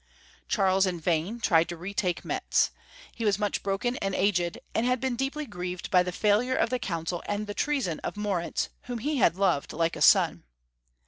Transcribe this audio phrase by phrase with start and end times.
[0.47, 2.71] Charles in vain tried to retake Metz.
[3.13, 6.71] He was much broken and aged, and had been deeply grieved by the failure of
[6.71, 10.43] the Council and the treason of Moritz, whom he had loved like a son.